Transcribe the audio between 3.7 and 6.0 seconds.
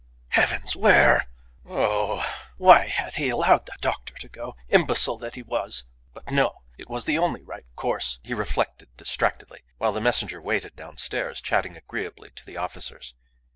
doctor to go! Imbecile that he was.